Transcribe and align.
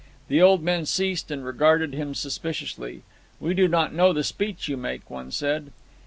The 0.29 0.41
old 0.41 0.63
men 0.63 0.87
ceased 0.87 1.29
and 1.29 1.45
regarded 1.45 1.93
him 1.93 2.15
suspiciously. 2.15 3.03
"We 3.39 3.53
do 3.53 3.67
not 3.67 3.93
know 3.93 4.13
the 4.13 4.23
speech 4.23 4.67
you 4.67 4.75
make," 4.75 5.07
one 5.11 5.29
said. 5.29 5.71